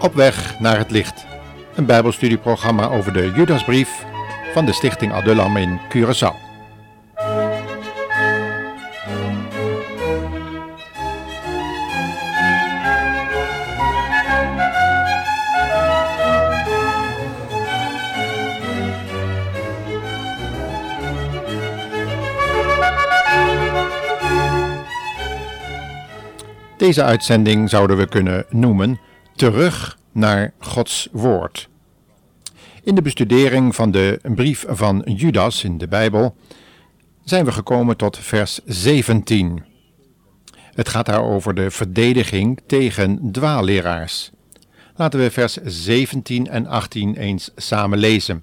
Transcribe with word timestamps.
Op 0.00 0.14
weg 0.14 0.58
naar 0.60 0.78
het 0.78 0.90
licht. 0.90 1.26
Een 1.74 1.86
bijbelstudieprogramma 1.86 2.88
over 2.88 3.12
de 3.12 3.32
Judasbrief 3.34 4.04
van 4.52 4.64
de 4.64 4.72
stichting 4.72 5.12
Adullam 5.12 5.56
in 5.56 5.80
Curaçao. 5.88 6.46
Deze 26.76 27.02
uitzending 27.02 27.70
zouden 27.70 27.96
we 27.96 28.08
kunnen 28.08 28.44
noemen 28.48 28.98
Terug 29.38 29.98
naar 30.12 30.52
Gods 30.58 31.08
Woord. 31.12 31.68
In 32.82 32.94
de 32.94 33.02
bestudering 33.02 33.74
van 33.74 33.90
de 33.90 34.20
brief 34.34 34.64
van 34.68 35.02
Judas 35.06 35.64
in 35.64 35.78
de 35.78 35.88
Bijbel 35.88 36.36
zijn 37.24 37.44
we 37.44 37.52
gekomen 37.52 37.96
tot 37.96 38.18
vers 38.18 38.60
17. 38.64 39.64
Het 40.54 40.88
gaat 40.88 41.06
daar 41.06 41.22
over 41.22 41.54
de 41.54 41.70
verdediging 41.70 42.60
tegen 42.66 43.32
dwaalleraars. 43.32 44.30
Laten 44.96 45.20
we 45.20 45.30
vers 45.30 45.56
17 45.64 46.48
en 46.48 46.66
18 46.66 47.16
eens 47.16 47.50
samen 47.56 47.98
lezen. 47.98 48.42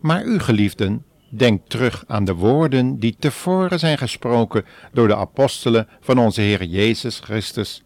Maar 0.00 0.24
u 0.24 0.38
geliefden, 0.38 1.04
Denk 1.34 1.68
terug 1.68 2.04
aan 2.06 2.24
de 2.24 2.34
woorden 2.34 2.98
die 2.98 3.16
tevoren 3.18 3.78
zijn 3.78 3.98
gesproken 3.98 4.64
door 4.92 5.08
de 5.08 5.16
apostelen 5.16 5.88
van 6.00 6.18
onze 6.18 6.40
Heer 6.40 6.64
Jezus 6.64 7.18
Christus. 7.18 7.82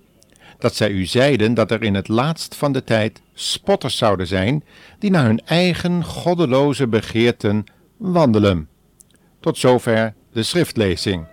Dat 0.59 0.75
zij 0.75 0.91
u 0.91 1.05
zeiden 1.05 1.55
dat 1.55 1.71
er 1.71 1.83
in 1.83 1.95
het 1.95 2.09
laatst 2.09 2.55
van 2.55 2.73
de 2.73 2.85
tijd 2.85 3.23
spotters 3.35 3.97
zouden 3.97 4.27
zijn, 4.27 4.65
die 4.99 5.11
naar 5.11 5.25
hun 5.25 5.41
eigen 5.45 6.05
goddeloze 6.05 6.87
begeerten 6.87 7.65
wandelen. 7.97 8.69
Tot 9.41 9.59
zover 9.59 10.15
de 10.33 10.43
schriftlezing. 10.43 11.27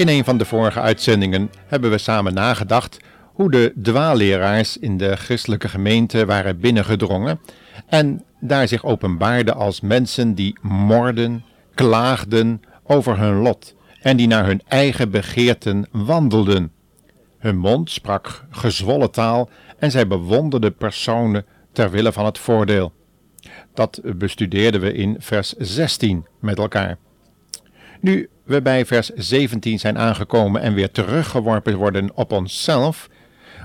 In 0.00 0.08
een 0.08 0.24
van 0.24 0.38
de 0.38 0.44
vorige 0.44 0.80
uitzendingen 0.80 1.50
hebben 1.66 1.90
we 1.90 1.98
samen 1.98 2.34
nagedacht 2.34 2.98
hoe 3.24 3.50
de 3.50 3.72
dwaalleraars 3.82 4.76
in 4.76 4.96
de 4.96 5.16
christelijke 5.16 5.68
gemeente 5.68 6.26
waren 6.26 6.60
binnengedrongen 6.60 7.40
en 7.86 8.24
daar 8.38 8.68
zich 8.68 8.84
openbaarden 8.84 9.54
als 9.54 9.80
mensen 9.80 10.34
die 10.34 10.58
morden, 10.62 11.44
klaagden 11.74 12.62
over 12.82 13.18
hun 13.18 13.34
lot 13.34 13.74
en 14.02 14.16
die 14.16 14.26
naar 14.26 14.46
hun 14.46 14.62
eigen 14.68 15.10
begeerten 15.10 15.86
wandelden. 15.90 16.72
Hun 17.38 17.56
mond 17.56 17.90
sprak 17.90 18.44
gezwollen 18.50 19.10
taal 19.10 19.50
en 19.78 19.90
zij 19.90 20.06
bewonderden 20.06 20.74
personen 20.74 21.44
ter 21.72 21.90
wille 21.90 22.12
van 22.12 22.24
het 22.24 22.38
voordeel. 22.38 22.92
Dat 23.74 24.00
bestudeerden 24.16 24.80
we 24.80 24.92
in 24.92 25.16
vers 25.18 25.52
16 25.58 26.26
met 26.38 26.58
elkaar. 26.58 26.98
Nu 28.00 28.28
we 28.44 28.62
bij 28.62 28.86
vers 28.86 29.08
17 29.08 29.78
zijn 29.78 29.98
aangekomen 29.98 30.60
en 30.60 30.74
weer 30.74 30.90
teruggeworpen 30.90 31.76
worden 31.76 32.16
op 32.16 32.32
onszelf, 32.32 33.08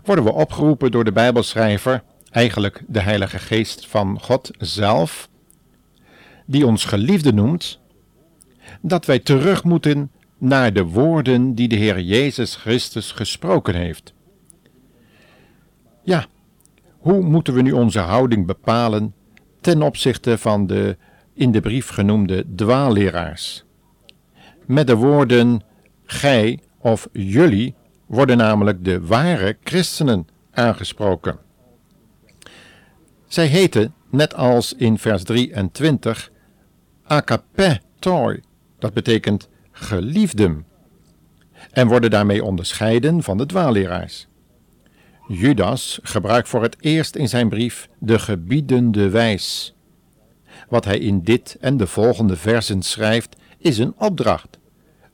worden 0.03 0.25
we 0.25 0.34
opgeroepen 0.34 0.91
door 0.91 1.03
de 1.03 1.12
Bijbelschrijver, 1.12 2.03
eigenlijk 2.29 2.84
de 2.88 3.00
Heilige 3.00 3.40
Geest 3.40 3.88
van 3.88 4.19
God 4.22 4.51
zelf, 4.57 5.29
die 6.46 6.66
ons 6.66 6.85
geliefde 6.85 7.34
noemt, 7.34 7.79
dat 8.81 9.06
wij 9.06 9.19
terug 9.19 9.63
moeten 9.63 10.12
naar 10.38 10.73
de 10.73 10.84
woorden 10.84 11.56
die 11.56 11.67
de 11.67 11.75
Heer 11.75 12.00
Jezus 12.00 12.56
Christus 12.56 13.12
gesproken 13.12 13.75
heeft. 13.75 14.13
Ja, 16.03 16.25
hoe 16.97 17.22
moeten 17.22 17.53
we 17.53 17.62
nu 17.62 17.72
onze 17.72 18.00
houding 18.00 18.46
bepalen 18.46 19.13
ten 19.62 19.81
opzichte 19.81 20.38
van 20.38 20.67
de 20.67 20.97
in 21.34 21.52
de 21.52 21.59
brief 21.59 21.88
genoemde 21.88 22.46
dwaalleraars? 22.56 23.64
Met 24.65 24.87
de 24.87 24.95
woorden 24.95 25.61
gij 26.05 26.59
of 26.77 27.07
jullie 27.11 27.75
worden 28.05 28.37
namelijk 28.37 28.85
de 28.85 29.01
ware 29.01 29.57
christenen 29.63 30.27
aangesproken. 30.51 31.37
Zij 33.27 33.47
heten, 33.47 33.93
net 34.09 34.35
als 34.35 34.73
in 34.73 34.97
vers 34.97 35.23
23, 35.23 36.31
toi, 37.99 38.39
dat 38.79 38.93
betekent 38.93 39.49
geliefden, 39.71 40.65
en 41.71 41.87
worden 41.87 42.09
daarmee 42.09 42.43
onderscheiden 42.43 43.23
van 43.23 43.37
de 43.37 43.45
dwaalleraars. 43.45 44.27
Judas 45.27 45.99
gebruikt 46.03 46.49
voor 46.49 46.61
het 46.61 46.75
eerst 46.79 47.15
in 47.15 47.29
zijn 47.29 47.49
brief 47.49 47.89
de 47.99 48.19
gebiedende 48.19 49.09
wijs. 49.09 49.75
Wat 50.69 50.85
hij 50.85 50.97
in 50.97 51.21
dit 51.21 51.57
en 51.59 51.77
de 51.77 51.87
volgende 51.87 52.35
versen 52.35 52.81
schrijft, 52.81 53.35
is 53.65 53.77
een 53.77 53.93
opdracht, 53.97 54.59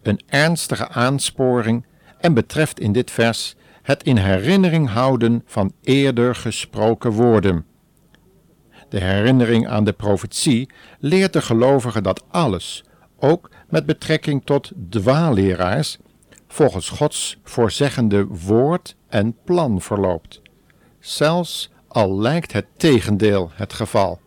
een 0.01 0.21
ernstige 0.27 0.89
aansporing 0.89 1.85
en 2.19 2.33
betreft 2.33 2.79
in 2.79 2.91
dit 2.91 3.11
vers 3.11 3.55
het 3.81 4.03
in 4.03 4.17
herinnering 4.17 4.89
houden 4.89 5.41
van 5.45 5.73
eerder 5.81 6.35
gesproken 6.35 7.11
woorden. 7.11 7.65
De 8.89 8.99
herinnering 8.99 9.67
aan 9.67 9.83
de 9.83 9.93
profetie 9.93 10.69
leert 10.99 11.33
de 11.33 11.41
gelovigen 11.41 12.03
dat 12.03 12.23
alles, 12.27 12.83
ook 13.19 13.49
met 13.69 13.85
betrekking 13.85 14.45
tot 14.45 14.71
dwaalleraars, 14.89 15.97
volgens 16.47 16.89
Gods 16.89 17.37
voorzeggende 17.43 18.25
woord 18.25 18.95
en 19.07 19.37
plan 19.45 19.81
verloopt, 19.81 20.41
zelfs 20.99 21.71
al 21.87 22.19
lijkt 22.19 22.53
het 22.53 22.65
tegendeel 22.77 23.51
het 23.53 23.73
geval. 23.73 24.19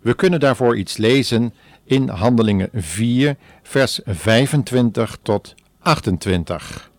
We 0.00 0.14
kunnen 0.14 0.40
daarvoor 0.40 0.76
iets 0.76 0.96
lezen 0.96 1.54
in 1.90 2.08
Handelingen 2.08 2.68
4, 2.72 3.36
vers 3.62 4.00
25 4.06 5.18
tot 5.22 5.54
28. 5.80 6.89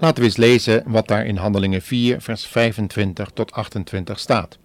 Laten 0.00 0.18
we 0.18 0.24
eens 0.24 0.36
lezen 0.36 0.82
wat 0.86 1.08
daar 1.08 1.26
in 1.26 1.36
Handelingen 1.36 1.82
4, 1.82 2.20
vers 2.20 2.46
25 2.46 3.30
tot 3.34 3.52
28 3.52 4.18
staat. 4.18 4.58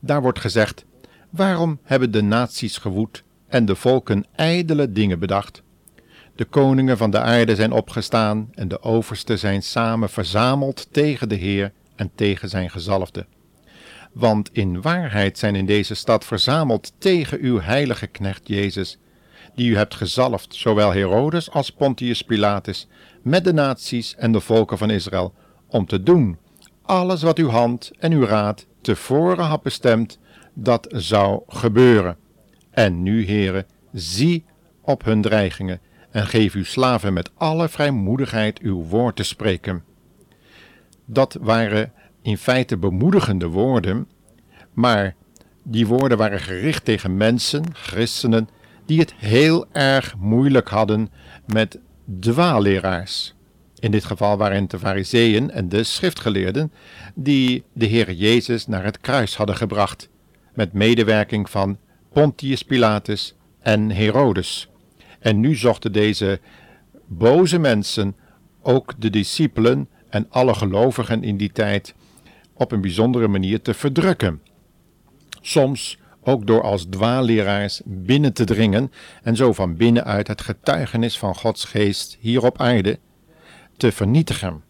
Daar 0.00 0.22
wordt 0.22 0.38
gezegd: 0.38 0.84
Waarom 1.30 1.78
hebben 1.82 2.10
de 2.10 2.22
naties 2.22 2.76
gewoed 2.76 3.22
en 3.48 3.64
de 3.64 3.74
volken 3.74 4.24
ijdele 4.34 4.92
dingen 4.92 5.18
bedacht? 5.18 5.62
De 6.36 6.44
koningen 6.44 6.96
van 6.96 7.10
de 7.10 7.18
aarde 7.18 7.54
zijn 7.54 7.72
opgestaan 7.72 8.48
en 8.54 8.68
de 8.68 8.82
oversten 8.82 9.38
zijn 9.38 9.62
samen 9.62 10.10
verzameld 10.10 10.88
tegen 10.90 11.28
de 11.28 11.34
Heer 11.34 11.72
en 11.96 12.10
tegen 12.14 12.48
zijn 12.48 12.70
gezalfde. 12.70 13.26
Want 14.12 14.50
in 14.52 14.80
waarheid 14.80 15.38
zijn 15.38 15.54
in 15.54 15.66
deze 15.66 15.94
stad 15.94 16.24
verzameld 16.24 16.92
tegen 16.98 17.40
uw 17.40 17.60
heilige 17.60 18.06
knecht 18.06 18.48
Jezus, 18.48 18.98
die 19.54 19.70
u 19.70 19.76
hebt 19.76 19.94
gezalfd, 19.94 20.54
zowel 20.54 20.92
Herodes 20.92 21.50
als 21.50 21.70
Pontius 21.70 22.22
Pilatus, 22.22 22.86
met 23.22 23.44
de 23.44 23.52
naties 23.52 24.14
en 24.14 24.32
de 24.32 24.40
volken 24.40 24.78
van 24.78 24.90
Israël, 24.90 25.34
om 25.66 25.86
te 25.86 26.02
doen 26.02 26.38
alles 26.82 27.22
wat 27.22 27.38
uw 27.38 27.48
hand 27.48 27.90
en 27.98 28.12
uw 28.12 28.24
raad 28.24 28.66
tevoren 28.80 29.44
had 29.44 29.62
bestemd 29.62 30.18
dat 30.54 30.86
zou 30.90 31.42
gebeuren. 31.46 32.16
En 32.70 33.02
nu, 33.02 33.24
heren, 33.24 33.66
zie 33.92 34.44
op 34.80 35.04
hun 35.04 35.22
dreigingen 35.22 35.80
en 36.10 36.26
geef 36.26 36.54
uw 36.54 36.64
slaven 36.64 37.12
met 37.12 37.30
alle 37.34 37.68
vrijmoedigheid 37.68 38.58
uw 38.58 38.82
woord 38.82 39.16
te 39.16 39.22
spreken. 39.22 39.84
Dat 41.04 41.38
waren 41.40 41.92
in 42.22 42.38
feite 42.38 42.76
bemoedigende 42.76 43.46
woorden, 43.46 44.08
maar 44.72 45.14
die 45.62 45.86
woorden 45.86 46.18
waren 46.18 46.40
gericht 46.40 46.84
tegen 46.84 47.16
mensen, 47.16 47.64
christenen, 47.72 48.48
die 48.86 48.98
het 48.98 49.14
heel 49.14 49.66
erg 49.72 50.14
moeilijk 50.18 50.68
hadden 50.68 51.10
met 51.46 51.78
dwaalleraars. 52.20 53.34
In 53.78 53.90
dit 53.90 54.04
geval 54.04 54.36
waren 54.36 54.60
het 54.60 54.70
de 54.70 54.78
fariseeën 54.78 55.50
en 55.50 55.68
de 55.68 55.82
schriftgeleerden 55.82 56.72
die 57.14 57.64
de 57.72 57.86
Heer 57.86 58.12
Jezus 58.12 58.66
naar 58.66 58.84
het 58.84 59.00
kruis 59.00 59.36
hadden 59.36 59.56
gebracht, 59.56 60.08
met 60.54 60.72
medewerking 60.72 61.50
van 61.50 61.78
Pontius 62.12 62.62
Pilatus 62.62 63.34
en 63.60 63.90
Herodes. 63.90 64.68
En 65.18 65.40
nu 65.40 65.54
zochten 65.54 65.92
deze 65.92 66.40
boze 67.06 67.58
mensen 67.58 68.16
ook 68.62 68.94
de 68.98 69.10
discipelen 69.10 69.88
en 70.08 70.26
alle 70.30 70.54
gelovigen 70.54 71.22
in 71.22 71.36
die 71.36 71.52
tijd 71.52 71.94
op 72.54 72.72
een 72.72 72.80
bijzondere 72.80 73.28
manier 73.28 73.62
te 73.62 73.74
verdrukken. 73.74 74.42
Soms 75.40 75.98
ook 76.24 76.46
door 76.46 76.62
als 76.62 76.86
dwaalleraars 76.90 77.80
binnen 77.84 78.32
te 78.32 78.44
dringen 78.44 78.92
en 79.22 79.36
zo 79.36 79.52
van 79.52 79.76
binnenuit 79.76 80.28
het 80.28 80.40
getuigenis 80.40 81.18
van 81.18 81.34
Gods 81.34 81.64
geest 81.64 82.16
hier 82.20 82.44
op 82.44 82.60
aarde 82.60 82.98
te 83.76 83.92
vernietigen. 83.92 84.62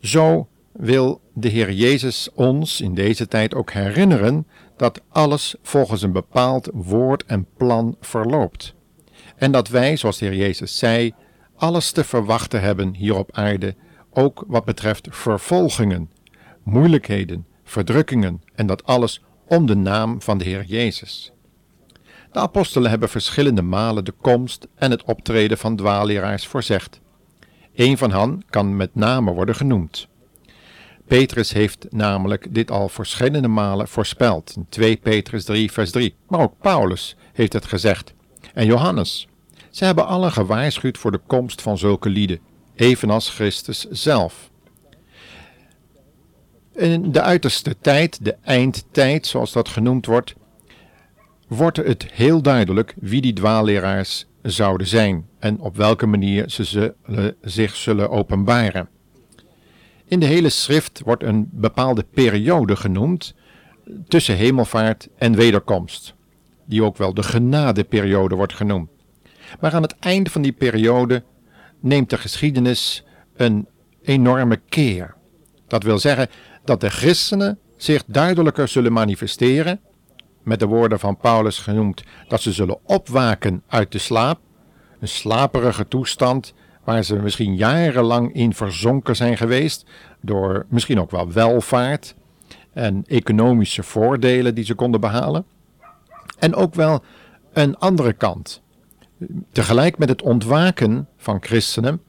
Zo 0.00 0.48
wil 0.72 1.20
de 1.34 1.48
Heer 1.48 1.72
Jezus 1.72 2.28
ons 2.34 2.80
in 2.80 2.94
deze 2.94 3.28
tijd 3.28 3.54
ook 3.54 3.72
herinneren 3.72 4.46
dat 4.76 5.00
alles 5.08 5.54
volgens 5.62 6.02
een 6.02 6.12
bepaald 6.12 6.68
woord 6.72 7.24
en 7.24 7.46
plan 7.56 7.96
verloopt. 8.00 8.74
En 9.36 9.52
dat 9.52 9.68
wij, 9.68 9.96
zoals 9.96 10.18
de 10.18 10.26
Heer 10.26 10.36
Jezus 10.36 10.78
zei, 10.78 11.14
alles 11.56 11.90
te 11.92 12.04
verwachten 12.04 12.60
hebben 12.60 12.94
hier 12.94 13.16
op 13.16 13.30
aarde, 13.32 13.74
ook 14.10 14.44
wat 14.46 14.64
betreft 14.64 15.08
vervolgingen, 15.10 16.10
moeilijkheden, 16.62 17.46
verdrukkingen 17.64 18.42
en 18.54 18.66
dat 18.66 18.84
alles 18.84 19.22
om 19.50 19.66
de 19.66 19.76
naam 19.76 20.22
van 20.22 20.38
de 20.38 20.44
Heer 20.44 20.64
Jezus. 20.64 21.32
De 22.32 22.38
apostelen 22.38 22.90
hebben 22.90 23.08
verschillende 23.08 23.62
malen 23.62 24.04
de 24.04 24.14
komst 24.20 24.66
en 24.74 24.90
het 24.90 25.04
optreden 25.04 25.58
van 25.58 25.76
dwaalleraars 25.76 26.46
voorzegd. 26.46 27.00
Een 27.74 27.98
van 27.98 28.12
hen 28.12 28.42
kan 28.50 28.76
met 28.76 28.94
name 28.94 29.32
worden 29.32 29.54
genoemd. 29.54 30.08
Petrus 31.06 31.52
heeft 31.52 31.86
namelijk 31.88 32.54
dit 32.54 32.70
al 32.70 32.88
verschillende 32.88 33.48
malen 33.48 33.88
voorspeld, 33.88 34.52
in 34.56 34.66
2 34.68 34.96
Petrus 34.96 35.44
3, 35.44 35.72
vers 35.72 35.90
3. 35.90 36.14
Maar 36.28 36.40
ook 36.40 36.54
Paulus 36.60 37.16
heeft 37.32 37.52
het 37.52 37.66
gezegd. 37.66 38.14
En 38.54 38.66
Johannes. 38.66 39.28
Ze 39.70 39.84
hebben 39.84 40.06
allen 40.06 40.32
gewaarschuwd 40.32 40.98
voor 40.98 41.12
de 41.12 41.20
komst 41.26 41.62
van 41.62 41.78
zulke 41.78 42.08
lieden, 42.08 42.40
evenals 42.74 43.30
Christus 43.30 43.86
zelf. 43.90 44.50
In 46.80 47.12
de 47.12 47.20
uiterste 47.20 47.76
tijd, 47.80 48.24
de 48.24 48.36
eindtijd 48.42 49.26
zoals 49.26 49.52
dat 49.52 49.68
genoemd 49.68 50.06
wordt, 50.06 50.34
wordt 51.48 51.76
het 51.76 52.06
heel 52.12 52.42
duidelijk 52.42 52.94
wie 53.00 53.20
die 53.20 53.32
dwaalleraars 53.32 54.26
zouden 54.42 54.86
zijn 54.86 55.28
en 55.38 55.58
op 55.58 55.76
welke 55.76 56.06
manier 56.06 56.50
ze 56.50 56.64
zullen, 56.64 57.36
zich 57.40 57.76
zullen 57.76 58.10
openbaren. 58.10 58.88
In 60.04 60.20
de 60.20 60.26
hele 60.26 60.48
schrift 60.48 61.00
wordt 61.04 61.22
een 61.22 61.48
bepaalde 61.52 62.04
periode 62.14 62.76
genoemd 62.76 63.34
tussen 64.08 64.36
hemelvaart 64.36 65.08
en 65.16 65.36
wederkomst, 65.36 66.14
die 66.64 66.82
ook 66.82 66.96
wel 66.96 67.14
de 67.14 67.22
genadeperiode 67.22 68.34
wordt 68.34 68.54
genoemd. 68.54 68.90
Maar 69.60 69.74
aan 69.74 69.82
het 69.82 69.98
einde 69.98 70.30
van 70.30 70.42
die 70.42 70.52
periode 70.52 71.22
neemt 71.80 72.10
de 72.10 72.18
geschiedenis 72.18 73.04
een 73.36 73.66
enorme 74.02 74.60
keer. 74.68 75.14
Dat 75.66 75.82
wil 75.82 75.98
zeggen 75.98 76.28
dat 76.70 76.80
de 76.80 76.90
christenen 76.90 77.58
zich 77.76 78.04
duidelijker 78.06 78.68
zullen 78.68 78.92
manifesteren, 78.92 79.80
met 80.42 80.58
de 80.58 80.66
woorden 80.66 80.98
van 80.98 81.16
Paulus 81.16 81.58
genoemd, 81.58 82.02
dat 82.28 82.40
ze 82.40 82.52
zullen 82.52 82.78
opwaken 82.82 83.62
uit 83.66 83.92
de 83.92 83.98
slaap, 83.98 84.38
een 85.00 85.08
slaperige 85.08 85.88
toestand 85.88 86.54
waar 86.84 87.02
ze 87.02 87.16
misschien 87.16 87.56
jarenlang 87.56 88.34
in 88.34 88.54
verzonken 88.54 89.16
zijn 89.16 89.36
geweest, 89.36 89.86
door 90.20 90.66
misschien 90.68 91.00
ook 91.00 91.10
wel 91.10 91.32
welvaart 91.32 92.14
en 92.72 93.04
economische 93.06 93.82
voordelen 93.82 94.54
die 94.54 94.64
ze 94.64 94.74
konden 94.74 95.00
behalen. 95.00 95.44
En 96.38 96.54
ook 96.54 96.74
wel 96.74 97.02
een 97.52 97.76
andere 97.76 98.12
kant. 98.12 98.62
Tegelijk 99.52 99.98
met 99.98 100.08
het 100.08 100.22
ontwaken 100.22 101.08
van 101.16 101.36
christenen 101.40 102.02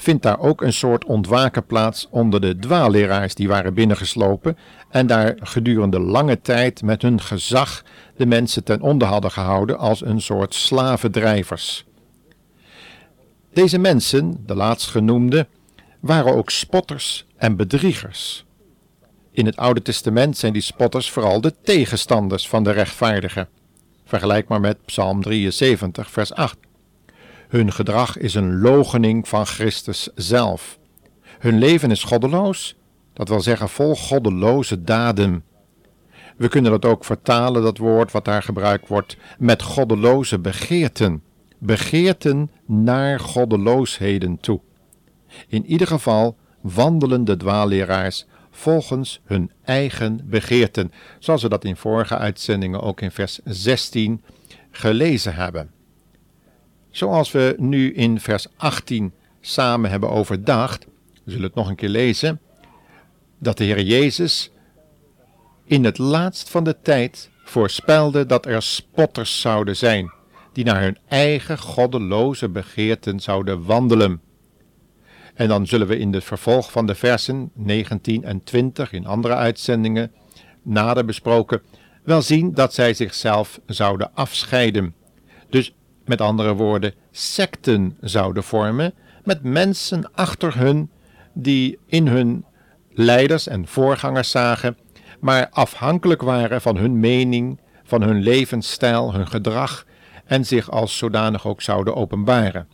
vindt 0.00 0.22
daar 0.22 0.38
ook 0.38 0.62
een 0.62 0.72
soort 0.72 1.04
ontwaken 1.04 1.66
plaats 1.66 2.08
onder 2.10 2.40
de 2.40 2.58
dwaalleraars 2.58 3.34
die 3.34 3.48
waren 3.48 3.74
binnengeslopen 3.74 4.58
en 4.90 5.06
daar 5.06 5.34
gedurende 5.40 6.00
lange 6.00 6.40
tijd 6.40 6.82
met 6.82 7.02
hun 7.02 7.20
gezag 7.20 7.84
de 8.16 8.26
mensen 8.26 8.64
ten 8.64 8.80
onder 8.80 9.08
hadden 9.08 9.30
gehouden 9.30 9.78
als 9.78 10.04
een 10.04 10.20
soort 10.20 10.54
slavendrijvers. 10.54 11.84
Deze 13.52 13.78
mensen, 13.78 14.42
de 14.46 14.54
laatstgenoemde, 14.54 15.46
waren 16.00 16.34
ook 16.34 16.50
spotters 16.50 17.26
en 17.36 17.56
bedriegers. 17.56 18.44
In 19.30 19.46
het 19.46 19.56
Oude 19.56 19.82
Testament 19.82 20.36
zijn 20.36 20.52
die 20.52 20.62
spotters 20.62 21.10
vooral 21.10 21.40
de 21.40 21.54
tegenstanders 21.62 22.48
van 22.48 22.64
de 22.64 22.70
rechtvaardigen. 22.70 23.48
Vergelijk 24.04 24.48
maar 24.48 24.60
met 24.60 24.84
Psalm 24.84 25.22
73, 25.22 26.10
vers 26.10 26.32
8. 26.32 26.56
Hun 27.48 27.72
gedrag 27.72 28.16
is 28.18 28.34
een 28.34 28.60
logening 28.60 29.28
van 29.28 29.46
Christus 29.46 30.08
zelf. 30.14 30.78
Hun 31.38 31.58
leven 31.58 31.90
is 31.90 32.04
goddeloos, 32.04 32.76
dat 33.12 33.28
wil 33.28 33.40
zeggen 33.40 33.68
vol 33.68 33.96
goddeloze 33.96 34.84
daden. 34.84 35.44
We 36.36 36.48
kunnen 36.48 36.70
dat 36.70 36.84
ook 36.84 37.04
vertalen, 37.04 37.62
dat 37.62 37.78
woord 37.78 38.12
wat 38.12 38.24
daar 38.24 38.42
gebruikt 38.42 38.88
wordt, 38.88 39.16
met 39.38 39.62
goddeloze 39.62 40.38
begeerten. 40.38 41.22
Begeerten 41.58 42.50
naar 42.66 43.20
goddeloosheden 43.20 44.40
toe. 44.40 44.60
In 45.48 45.66
ieder 45.66 45.86
geval 45.86 46.36
wandelen 46.60 47.24
de 47.24 47.36
dwaalleraars 47.36 48.26
volgens 48.50 49.20
hun 49.24 49.50
eigen 49.64 50.20
begeerten, 50.24 50.92
zoals 51.18 51.42
we 51.42 51.48
dat 51.48 51.64
in 51.64 51.76
vorige 51.76 52.16
uitzendingen 52.16 52.80
ook 52.80 53.00
in 53.00 53.10
vers 53.10 53.40
16 53.44 54.22
gelezen 54.70 55.34
hebben. 55.34 55.70
Zoals 56.98 57.32
we 57.32 57.54
nu 57.58 57.92
in 57.92 58.20
vers 58.20 58.46
18 58.56 59.12
samen 59.40 59.90
hebben 59.90 60.10
overdacht, 60.10 60.86
we 61.24 61.30
zullen 61.30 61.46
het 61.46 61.54
nog 61.54 61.68
een 61.68 61.76
keer 61.76 61.88
lezen, 61.88 62.40
dat 63.38 63.58
de 63.58 63.64
Heer 63.64 63.82
Jezus 63.82 64.50
in 65.64 65.84
het 65.84 65.98
laatst 65.98 66.50
van 66.50 66.64
de 66.64 66.76
tijd 66.82 67.30
voorspelde 67.44 68.26
dat 68.26 68.46
er 68.46 68.62
spotters 68.62 69.40
zouden 69.40 69.76
zijn, 69.76 70.12
die 70.52 70.64
naar 70.64 70.80
hun 70.80 70.98
eigen 71.08 71.58
goddeloze 71.58 72.48
begeerten 72.48 73.20
zouden 73.20 73.64
wandelen. 73.64 74.20
En 75.34 75.48
dan 75.48 75.66
zullen 75.66 75.86
we 75.86 75.98
in 75.98 76.12
het 76.12 76.24
vervolg 76.24 76.70
van 76.72 76.86
de 76.86 76.94
versen 76.94 77.50
19 77.54 78.24
en 78.24 78.44
20 78.44 78.92
in 78.92 79.06
andere 79.06 79.34
uitzendingen 79.34 80.12
nader 80.62 81.04
besproken 81.04 81.62
wel 82.02 82.22
zien 82.22 82.54
dat 82.54 82.74
zij 82.74 82.94
zichzelf 82.94 83.60
zouden 83.66 84.10
afscheiden. 84.14 84.94
Dus 85.50 85.72
met 86.08 86.20
andere 86.20 86.54
woorden, 86.54 86.94
secten 87.10 87.96
zouden 88.00 88.42
vormen 88.42 88.94
met 89.24 89.42
mensen 89.42 90.12
achter 90.14 90.58
hun 90.58 90.90
die 91.32 91.78
in 91.86 92.06
hun 92.06 92.44
leiders 92.90 93.46
en 93.46 93.66
voorgangers 93.66 94.30
zagen, 94.30 94.76
maar 95.20 95.48
afhankelijk 95.50 96.22
waren 96.22 96.60
van 96.60 96.76
hun 96.76 97.00
mening, 97.00 97.60
van 97.84 98.02
hun 98.02 98.22
levensstijl, 98.22 99.14
hun 99.14 99.28
gedrag 99.28 99.86
en 100.24 100.46
zich 100.46 100.70
als 100.70 100.96
zodanig 100.96 101.46
ook 101.46 101.62
zouden 101.62 101.94
openbaren. 101.94 102.68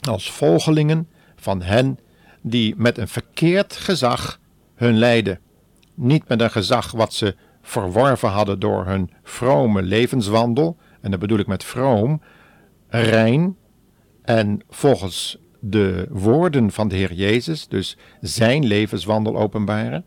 Als 0.00 0.30
volgelingen 0.30 1.08
van 1.36 1.62
hen 1.62 1.98
die 2.42 2.74
met 2.76 2.98
een 2.98 3.08
verkeerd 3.08 3.76
gezag 3.76 4.40
hun 4.74 4.98
leiden. 4.98 5.40
Niet 5.94 6.28
met 6.28 6.40
een 6.40 6.50
gezag 6.50 6.90
wat 6.90 7.14
ze 7.14 7.36
verworven 7.62 8.28
hadden 8.28 8.58
door 8.58 8.86
hun 8.86 9.10
vrome 9.22 9.82
levenswandel, 9.82 10.76
en 11.00 11.10
dat 11.10 11.20
bedoel 11.20 11.38
ik 11.38 11.46
met 11.46 11.64
vroom, 11.64 12.22
rein 13.00 13.56
en 14.22 14.60
volgens 14.68 15.38
de 15.60 16.06
woorden 16.10 16.70
van 16.70 16.88
de 16.88 16.96
Heer 16.96 17.12
Jezus, 17.12 17.68
dus 17.68 17.96
zijn 18.20 18.64
levenswandel 18.64 19.36
openbaren. 19.36 20.04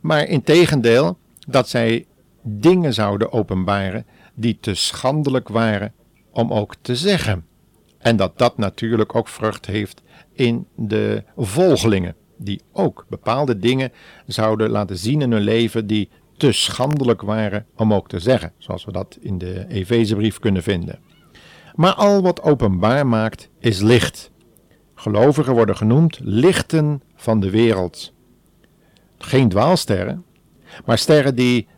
Maar 0.00 0.28
in 0.28 0.42
tegendeel 0.42 1.18
dat 1.48 1.68
zij 1.68 2.06
dingen 2.42 2.94
zouden 2.94 3.32
openbaren 3.32 4.06
die 4.34 4.58
te 4.60 4.74
schandelijk 4.74 5.48
waren 5.48 5.92
om 6.30 6.52
ook 6.52 6.74
te 6.80 6.96
zeggen. 6.96 7.44
En 7.98 8.16
dat 8.16 8.38
dat 8.38 8.58
natuurlijk 8.58 9.14
ook 9.14 9.28
vrucht 9.28 9.66
heeft 9.66 10.02
in 10.32 10.66
de 10.76 11.24
volgelingen, 11.36 12.14
die 12.36 12.60
ook 12.72 13.06
bepaalde 13.08 13.58
dingen 13.58 13.92
zouden 14.26 14.70
laten 14.70 14.98
zien 14.98 15.20
in 15.20 15.32
hun 15.32 15.42
leven 15.42 15.86
die 15.86 16.08
te 16.36 16.52
schandelijk 16.52 17.22
waren 17.22 17.66
om 17.76 17.94
ook 17.94 18.08
te 18.08 18.18
zeggen, 18.18 18.52
zoals 18.58 18.84
we 18.84 18.92
dat 18.92 19.18
in 19.20 19.38
de 19.38 19.66
Efezebrief 19.68 20.38
kunnen 20.38 20.62
vinden. 20.62 20.98
Maar 21.76 21.94
al 21.94 22.22
wat 22.22 22.42
openbaar 22.42 23.06
maakt 23.06 23.48
is 23.58 23.80
licht. 23.80 24.30
Gelovigen 24.94 25.54
worden 25.54 25.76
genoemd 25.76 26.18
lichten 26.22 27.02
van 27.14 27.40
de 27.40 27.50
wereld. 27.50 28.12
Geen 29.18 29.48
dwaalsterren, 29.48 30.24
maar 30.84 30.98
sterren 30.98 31.34
die 31.34 31.68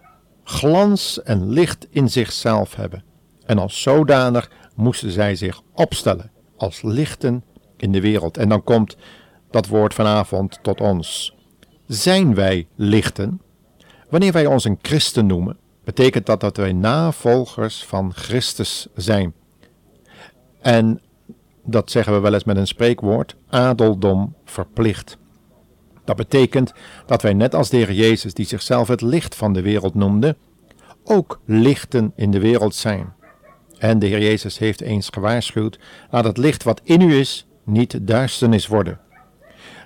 glans 0.45 1.23
en 1.23 1.49
licht 1.49 1.87
in 1.91 2.09
zichzelf 2.09 2.75
hebben. 2.75 3.05
En 3.47 3.59
als 3.59 3.83
zodanig 3.83 4.51
moesten 4.75 5.11
zij 5.11 5.35
zich 5.35 5.63
opstellen 5.73 6.31
als 6.57 6.83
lichten 6.83 7.45
in 7.77 7.93
de 7.93 8.01
wereld. 8.01 8.37
En 8.37 8.49
dan 8.49 8.65
komt 8.65 8.97
dat 9.51 9.67
woord 9.67 9.95
vanavond 9.95 10.59
tot 10.63 10.81
ons. 10.81 11.37
Zijn 11.87 12.35
wij 12.35 12.67
lichten? 12.75 13.41
Wanneer 14.11 14.33
wij 14.33 14.47
ons 14.47 14.65
een 14.65 14.79
christen 14.83 15.27
noemen, 15.27 15.57
betekent 15.85 16.27
dat 16.27 16.41
dat 16.41 16.57
wij 16.57 16.73
navolgers 16.73 17.85
van 17.85 18.13
Christus 18.15 18.87
zijn. 18.95 19.35
En 20.61 21.01
dat 21.65 21.91
zeggen 21.91 22.13
we 22.13 22.19
wel 22.19 22.35
eens 22.35 22.45
met 22.45 22.57
een 22.57 22.67
spreekwoord, 22.67 23.37
adeldom 23.49 24.35
verplicht. 24.45 25.19
Dat 26.05 26.17
betekent 26.17 26.73
dat 27.07 27.23
wij 27.23 27.35
net 27.35 27.55
als 27.55 27.71
de 27.71 27.77
Heer 27.77 27.93
Jezus, 27.93 28.35
die 28.35 28.47
zichzelf 28.47 28.89
het 28.89 29.01
licht 29.01 29.35
van 29.35 29.53
de 29.53 29.63
wereld 29.63 29.95
noemde, 29.95 30.37
ook 31.05 31.41
lichten 31.45 32.13
in 32.17 32.31
de 32.31 32.41
wereld 32.41 32.75
zijn. 32.75 33.13
En 33.79 33.99
de 33.99 34.07
Heer 34.07 34.21
Jezus 34.21 34.59
heeft 34.59 34.81
eens 34.81 35.09
gewaarschuwd, 35.09 35.79
laat 36.11 36.25
het 36.25 36.37
licht 36.37 36.63
wat 36.63 36.81
in 36.85 37.01
u 37.01 37.15
is 37.15 37.47
niet 37.65 38.07
duisternis 38.07 38.67
worden. 38.67 39.01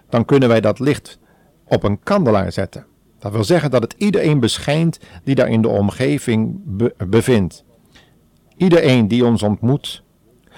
Dan 0.08 0.24
kunnen 0.24 0.48
wij 0.48 0.60
dat 0.60 0.78
licht 0.78 1.18
op 1.64 1.82
een 1.82 2.02
kandelaar 2.02 2.52
zetten. 2.52 2.86
Dat 3.18 3.32
wil 3.32 3.44
zeggen 3.44 3.70
dat 3.70 3.82
het 3.82 3.94
iedereen 3.98 4.40
beschijnt 4.40 4.98
die 5.24 5.34
daar 5.34 5.48
in 5.48 5.62
de 5.62 5.68
omgeving 5.68 6.60
bevindt. 7.08 7.64
Iedereen 8.56 9.08
die 9.08 9.24
ons 9.24 9.42
ontmoet, 9.42 10.02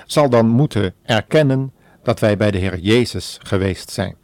zal 0.04 0.30
dan 0.30 0.46
moeten 0.46 0.94
erkennen 1.02 1.72
dat 2.02 2.20
wij 2.20 2.36
bij 2.36 2.50
de 2.50 2.58
Heer 2.58 2.78
Jezus 2.78 3.38
geweest 3.42 3.90
zijn. 3.90 4.16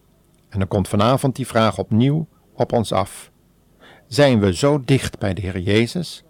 En 0.48 0.58
dan 0.58 0.68
komt 0.68 0.88
vanavond 0.88 1.36
die 1.36 1.46
vraag 1.46 1.78
opnieuw 1.78 2.28
op 2.54 2.72
ons 2.72 2.92
af. 2.92 3.30
Zijn 4.06 4.40
we 4.40 4.54
zo 4.54 4.80
dicht 4.84 5.18
bij 5.18 5.34
de 5.34 5.40
Heer 5.40 5.58
Jezus 5.58 6.24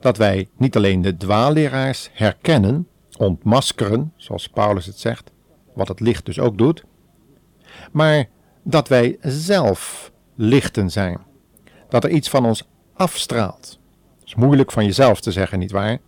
dat 0.00 0.16
wij 0.16 0.48
niet 0.56 0.76
alleen 0.76 1.02
de 1.02 1.16
dwaalleraars 1.16 2.10
herkennen, 2.12 2.88
ontmaskeren, 3.18 4.12
zoals 4.16 4.48
Paulus 4.48 4.86
het 4.86 4.98
zegt, 4.98 5.30
wat 5.74 5.88
het 5.88 6.00
licht 6.00 6.24
dus 6.24 6.38
ook 6.38 6.58
doet, 6.58 6.84
maar 7.92 8.28
dat 8.62 8.88
wij 8.88 9.16
zelf 9.20 10.12
lichten 10.34 10.90
zijn, 10.90 11.20
dat 11.88 12.04
er 12.04 12.10
iets 12.10 12.30
van 12.30 12.46
ons 12.46 12.68
afstraalt. 12.92 13.78
Is 14.24 14.34
moeilijk 14.34 14.72
van 14.72 14.84
jezelf 14.84 15.20
te 15.20 15.32
zeggen, 15.32 15.58
nietwaar? 15.58 15.98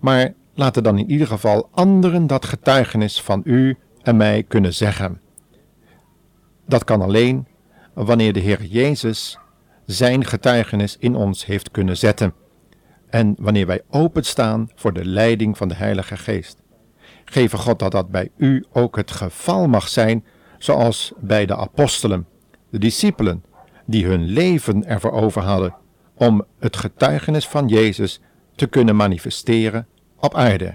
Maar 0.00 0.34
laten 0.54 0.82
dan 0.82 0.98
in 0.98 1.10
ieder 1.10 1.26
geval 1.26 1.68
anderen 1.70 2.26
dat 2.26 2.44
getuigenis 2.44 3.22
van 3.22 3.40
u 3.44 3.76
en 4.02 4.16
mij 4.16 4.42
kunnen 4.42 4.74
zeggen. 4.74 5.20
Dat 6.66 6.84
kan 6.84 7.02
alleen 7.02 7.46
wanneer 7.94 8.32
de 8.32 8.40
Heer 8.40 8.64
Jezus 8.64 9.38
zijn 9.86 10.24
getuigenis 10.24 10.96
in 10.98 11.14
ons 11.14 11.46
heeft 11.46 11.70
kunnen 11.70 11.96
zetten 11.96 12.34
en 13.10 13.34
wanneer 13.38 13.66
wij 13.66 13.80
openstaan 13.90 14.68
voor 14.74 14.92
de 14.92 15.04
leiding 15.04 15.56
van 15.56 15.68
de 15.68 15.74
Heilige 15.74 16.16
Geest. 16.16 16.62
Geef 17.24 17.52
God 17.52 17.78
dat 17.78 17.92
dat 17.92 18.10
bij 18.10 18.30
u 18.36 18.64
ook 18.72 18.96
het 18.96 19.10
geval 19.10 19.68
mag 19.68 19.88
zijn, 19.88 20.24
zoals 20.58 21.12
bij 21.20 21.46
de 21.46 21.56
apostelen, 21.56 22.26
de 22.70 22.78
discipelen, 22.78 23.44
die 23.86 24.06
hun 24.06 24.24
leven 24.24 24.86
ervoor 24.86 25.12
over 25.12 25.42
hadden 25.42 25.74
om 26.14 26.44
het 26.58 26.76
getuigenis 26.76 27.48
van 27.48 27.68
Jezus 27.68 28.20
te 28.54 28.66
kunnen 28.66 28.96
manifesteren 28.96 29.86
op 30.22 30.34
aarde. 30.34 30.74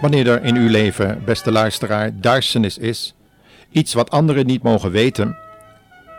Wanneer 0.00 0.28
er 0.28 0.44
in 0.44 0.56
uw 0.56 0.68
leven, 0.68 1.24
beste 1.24 1.52
luisteraar, 1.52 2.20
duisternis 2.20 2.78
is, 2.78 3.14
iets 3.70 3.94
wat 3.94 4.10
anderen 4.10 4.46
niet 4.46 4.62
mogen 4.62 4.90
weten, 4.90 5.36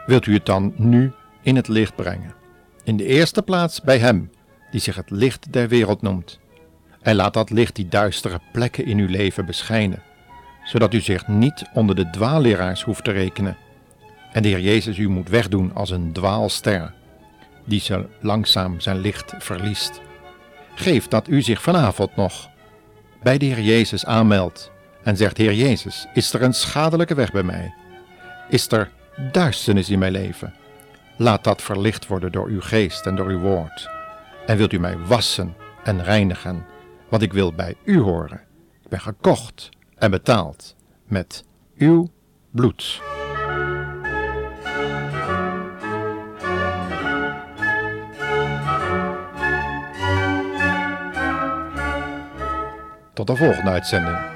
wilt 0.05 0.25
u 0.25 0.33
het 0.33 0.45
dan 0.45 0.73
nu 0.77 1.11
in 1.41 1.55
het 1.55 1.67
licht 1.67 1.95
brengen. 1.95 2.42
In 2.83 2.97
de 2.97 3.05
eerste 3.05 3.41
plaats 3.41 3.81
bij 3.81 3.97
Hem, 3.97 4.31
die 4.71 4.81
zich 4.81 4.95
het 4.95 5.09
licht 5.09 5.53
der 5.53 5.67
wereld 5.67 6.01
noemt. 6.01 6.39
En 7.01 7.15
laat 7.15 7.33
dat 7.33 7.49
licht 7.49 7.75
die 7.75 7.87
duistere 7.87 8.39
plekken 8.51 8.85
in 8.85 8.97
uw 8.97 9.07
leven 9.07 9.45
beschijnen, 9.45 10.01
zodat 10.63 10.93
u 10.93 10.99
zich 10.99 11.27
niet 11.27 11.69
onder 11.73 11.95
de 11.95 12.09
dwaalleraars 12.09 12.83
hoeft 12.83 13.03
te 13.03 13.11
rekenen. 13.11 13.57
En 14.31 14.41
de 14.41 14.47
Heer 14.47 14.59
Jezus 14.59 14.97
u 14.97 15.09
moet 15.09 15.29
wegdoen 15.29 15.73
als 15.73 15.89
een 15.89 16.13
dwaalster, 16.13 16.93
die 17.65 17.79
zo 17.79 18.05
langzaam 18.21 18.79
zijn 18.79 18.99
licht 18.99 19.33
verliest. 19.37 20.01
Geef 20.75 21.07
dat 21.07 21.27
u 21.27 21.41
zich 21.41 21.61
vanavond 21.61 22.15
nog 22.15 22.49
bij 23.21 23.37
de 23.37 23.45
Heer 23.45 23.61
Jezus 23.61 24.05
aanmeldt 24.05 24.71
en 25.03 25.17
zegt: 25.17 25.37
Heer 25.37 25.53
Jezus, 25.53 26.07
is 26.13 26.33
er 26.33 26.41
een 26.41 26.53
schadelijke 26.53 27.15
weg 27.15 27.31
bij 27.31 27.43
mij? 27.43 27.73
Is 28.49 28.71
er 28.71 28.91
duisternis 29.31 29.89
in 29.89 29.99
mijn 29.99 30.11
leven? 30.11 30.53
Laat 31.17 31.43
dat 31.43 31.61
verlicht 31.61 32.07
worden 32.07 32.31
door 32.31 32.47
uw 32.47 32.61
geest 32.61 33.05
en 33.05 33.15
door 33.15 33.27
uw 33.27 33.39
woord. 33.39 33.89
En 34.45 34.57
wilt 34.57 34.73
u 34.73 34.79
mij 34.79 34.97
wassen 34.97 35.55
en 35.83 36.03
reinigen, 36.03 36.65
want 37.09 37.21
ik 37.21 37.33
wil 37.33 37.53
bij 37.53 37.75
u 37.83 37.99
horen. 37.99 38.41
Ik 38.81 38.89
ben 38.89 39.01
gekocht 39.01 39.69
en 39.95 40.11
betaald 40.11 40.75
met 41.05 41.43
uw 41.77 42.09
bloed. 42.51 43.01
Tot 53.13 53.27
de 53.27 53.35
volgende 53.35 53.69
uitzending. 53.69 54.32